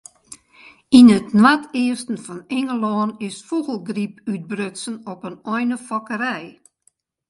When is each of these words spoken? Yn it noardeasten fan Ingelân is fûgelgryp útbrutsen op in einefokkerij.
Yn 0.99 1.11
it 1.17 1.27
noardeasten 1.41 2.17
fan 2.25 2.41
Ingelân 2.59 3.09
is 3.27 3.37
fûgelgryp 3.47 4.13
útbrutsen 4.33 4.95
op 5.11 5.21
in 5.29 5.35
einefokkerij. 5.55 6.45